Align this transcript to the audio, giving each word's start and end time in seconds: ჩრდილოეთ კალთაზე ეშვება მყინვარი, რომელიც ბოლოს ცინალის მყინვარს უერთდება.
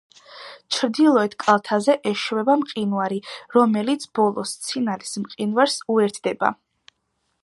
ჩრდილოეთ 0.75 1.35
კალთაზე 1.43 1.95
ეშვება 2.11 2.55
მყინვარი, 2.61 3.19
რომელიც 3.57 4.09
ბოლოს 4.21 4.57
ცინალის 4.69 5.15
მყინვარს 5.27 5.77
უერთდება. 5.97 6.55